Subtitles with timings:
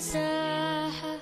[0.00, 1.14] مساحة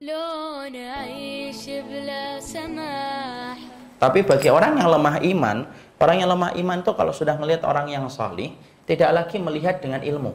[0.00, 3.58] لو نعيش بلا سماح
[4.00, 5.68] Tapi bagi orang yang lemah iman,
[6.00, 8.56] orang yang lemah iman itu kalau sudah melihat orang yang salih,
[8.88, 10.32] tidak lagi melihat dengan ilmu.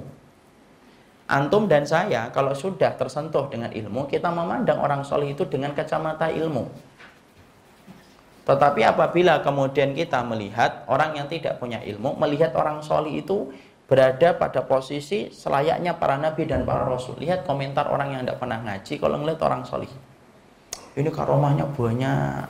[1.26, 6.30] Antum dan saya kalau sudah tersentuh dengan ilmu, kita memandang orang salih itu dengan kacamata
[6.30, 6.70] ilmu.
[8.46, 13.50] Tetapi apabila kemudian kita melihat orang yang tidak punya ilmu, melihat orang salih itu
[13.91, 17.19] berada pada posisi selayaknya para nabi dan para rasul.
[17.19, 19.91] Lihat komentar orang yang tidak pernah ngaji kalau melihat orang salih.
[20.95, 22.47] Ini karomahnya banyak,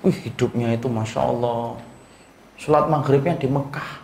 [0.00, 1.76] Wih hidupnya itu Masya Allah.
[2.56, 4.00] Sholat maghribnya di Mekah.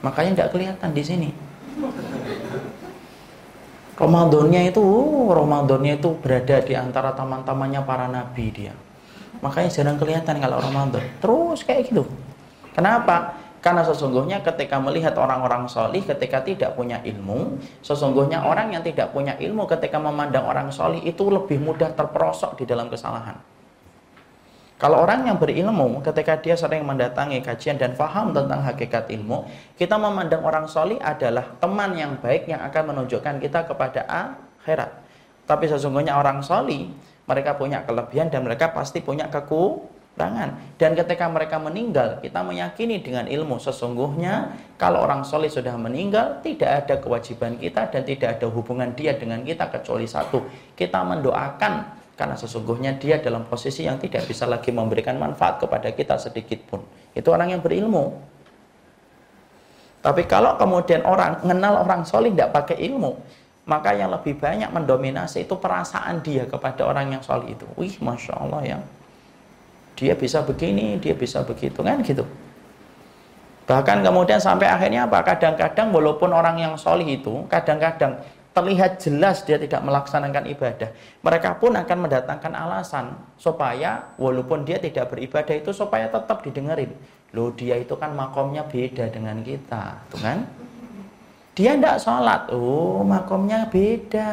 [0.00, 1.30] Makanya tidak kelihatan di sini.
[3.96, 4.84] Ramadannya itu
[5.32, 8.72] Ramadannya itu berada di antara taman-tamannya para nabi dia.
[9.44, 11.04] Makanya jarang kelihatan kalau Ramadan.
[11.20, 12.08] Terus kayak gitu.
[12.72, 13.36] Kenapa?
[13.64, 19.34] Karena sesungguhnya ketika melihat orang-orang solih ketika tidak punya ilmu, sesungguhnya orang yang tidak punya
[19.36, 23.34] ilmu ketika memandang orang solih itu lebih mudah terperosok di dalam kesalahan.
[24.76, 29.48] Kalau orang yang berilmu, ketika dia sering mendatangi kajian dan faham tentang hakikat ilmu,
[29.80, 34.92] kita memandang orang solih adalah teman yang baik yang akan menunjukkan kita kepada akhirat.
[35.48, 36.92] Tapi sesungguhnya orang solih,
[37.24, 39.32] mereka punya kelebihan dan mereka pasti punya
[40.16, 40.80] kekurangan.
[40.80, 46.88] Dan ketika mereka meninggal, kita meyakini dengan ilmu sesungguhnya kalau orang solih sudah meninggal, tidak
[46.88, 50.40] ada kewajiban kita dan tidak ada hubungan dia dengan kita kecuali satu.
[50.72, 51.72] Kita mendoakan
[52.16, 56.80] karena sesungguhnya dia dalam posisi yang tidak bisa lagi memberikan manfaat kepada kita sedikit pun.
[57.12, 58.16] Itu orang yang berilmu.
[60.00, 63.20] Tapi kalau kemudian orang mengenal orang solih tidak pakai ilmu,
[63.66, 67.66] maka yang lebih banyak mendominasi itu perasaan dia kepada orang yang solih itu.
[67.74, 68.78] Wih, masya Allah ya,
[69.96, 72.22] dia bisa begini, dia bisa begitu kan gitu.
[73.66, 75.26] Bahkan kemudian sampai akhirnya apa?
[75.26, 78.22] Kadang-kadang walaupun orang yang solih itu, kadang-kadang
[78.54, 80.88] terlihat jelas dia tidak melaksanakan ibadah,
[81.20, 86.94] mereka pun akan mendatangkan alasan supaya walaupun dia tidak beribadah itu supaya tetap didengerin.
[87.34, 90.46] Loh dia itu kan makomnya beda dengan kita, tuh kan?
[91.52, 94.32] Dia tidak sholat, oh makomnya beda.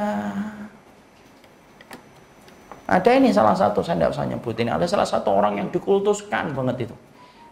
[2.93, 6.85] Ada ini salah satu, saya tidak usah nyebutin, ada salah satu orang yang dikultuskan banget
[6.85, 6.95] itu.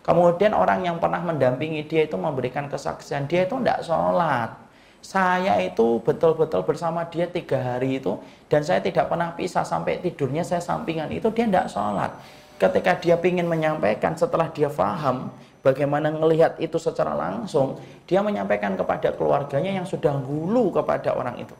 [0.06, 4.54] Kemudian orang yang pernah mendampingi dia itu memberikan kesaksian, dia itu tidak sholat.
[5.02, 10.46] Saya itu betul-betul bersama dia tiga hari itu dan saya tidak pernah pisah sampai tidurnya
[10.46, 12.14] saya sampingan itu dia tidak sholat.
[12.62, 15.34] Ketika dia ingin menyampaikan setelah dia faham
[15.66, 21.58] bagaimana melihat itu secara langsung dia menyampaikan kepada keluarganya yang sudah hulu kepada orang itu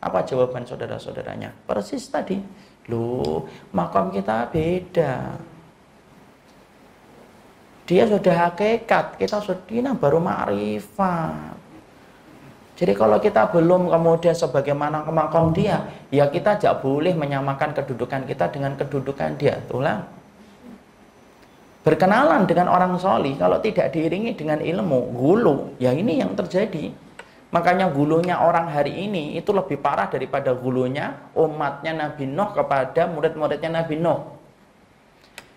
[0.00, 2.40] apa jawaban saudara-saudaranya persis tadi
[2.88, 3.44] loh
[3.76, 5.36] makam kita beda
[7.84, 11.60] dia sudah hakikat kita sudah baru ma'rifat
[12.80, 18.48] jadi kalau kita belum kemudian sebagaimana kemakom dia, ya kita tidak boleh menyamakan kedudukan kita
[18.48, 19.60] dengan kedudukan dia.
[19.60, 20.00] Itulah.
[21.84, 26.88] Berkenalan dengan orang soli, kalau tidak diiringi dengan ilmu, gulu, ya ini yang terjadi.
[27.50, 33.70] Makanya gulunya orang hari ini itu lebih parah daripada gulunya umatnya Nabi Nuh kepada murid-muridnya
[33.82, 34.38] Nabi Nuh.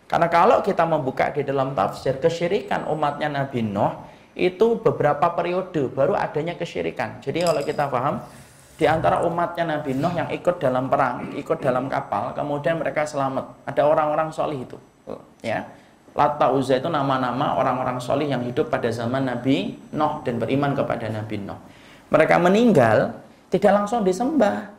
[0.09, 3.93] Karena kalau kita membuka di dalam tafsir kesyirikan umatnya Nabi Nuh
[4.33, 7.21] itu beberapa periode baru adanya kesyirikan.
[7.21, 8.25] Jadi kalau kita paham
[8.73, 13.69] di antara umatnya Nabi Nuh yang ikut dalam perang, ikut dalam kapal, kemudian mereka selamat.
[13.69, 14.77] Ada orang-orang solih itu,
[15.45, 15.61] ya.
[16.13, 21.09] Lata Uzza itu nama-nama orang-orang solih yang hidup pada zaman Nabi Nuh dan beriman kepada
[21.09, 21.57] Nabi Nuh.
[22.09, 24.73] Mereka meninggal tidak langsung disembah.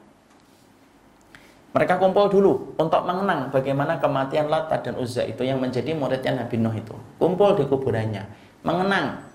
[1.74, 6.58] Mereka kumpul dulu untuk mengenang bagaimana kematian Lata dan Uzza itu yang menjadi muridnya Nabi
[6.58, 6.94] Nuh itu.
[7.18, 8.22] Kumpul di kuburannya,
[8.62, 9.26] mengenang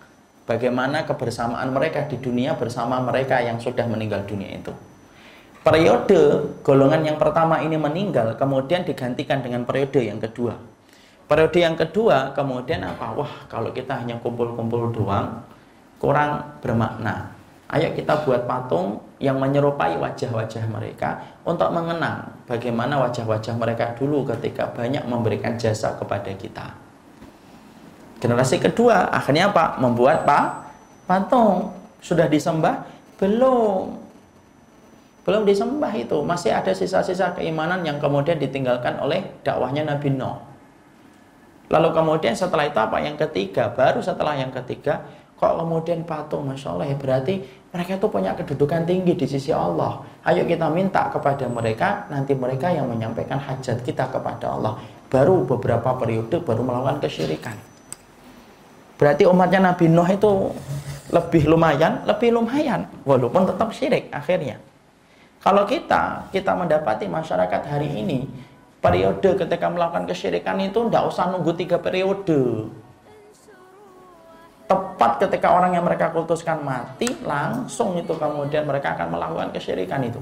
[0.47, 4.71] bagaimana kebersamaan mereka di dunia bersama mereka yang sudah meninggal dunia itu.
[5.59, 10.56] Periode golongan yang pertama ini meninggal, kemudian digantikan dengan periode yang kedua.
[11.27, 13.19] Periode yang kedua, kemudian apa?
[13.19, 15.44] Wah, kalau kita hanya kumpul-kumpul doang,
[16.00, 17.38] kurang bermakna.
[17.69, 24.74] Ayo kita buat patung yang menyerupai wajah-wajah mereka untuk mengenang bagaimana wajah-wajah mereka dulu ketika
[24.74, 26.74] banyak memberikan jasa kepada kita.
[28.18, 29.77] Generasi kedua akhirnya apa?
[29.77, 30.45] Membuat pak
[31.06, 31.77] patung.
[32.01, 32.89] Sudah disembah?
[33.21, 34.01] Belum.
[35.21, 36.18] Belum disembah itu.
[36.25, 40.42] Masih ada sisa-sisa keimanan yang kemudian ditinggalkan oleh dakwahnya Nabi Nuh.
[41.69, 42.98] Lalu kemudian setelah itu apa?
[42.98, 45.06] Yang ketiga, baru setelah yang ketiga,
[45.39, 47.39] kok kemudian patung, masya Allah ya berarti
[47.71, 50.03] mereka itu punya kedudukan tinggi di sisi Allah.
[50.27, 54.75] Ayo kita minta kepada mereka, nanti mereka yang menyampaikan hajat kita kepada Allah.
[55.07, 57.56] Baru beberapa periode baru melakukan kesyirikan.
[59.00, 60.51] Berarti umatnya Nabi Nuh itu
[61.09, 64.59] lebih lumayan, lebih lumayan, walaupun tetap syirik akhirnya.
[65.39, 68.27] Kalau kita, kita mendapati masyarakat hari ini,
[68.83, 72.68] periode ketika melakukan kesyirikan itu tidak usah nunggu tiga periode.
[74.69, 80.21] Tepat ketika orang yang mereka kultuskan mati, langsung itu kemudian mereka akan melakukan kesyirikan itu.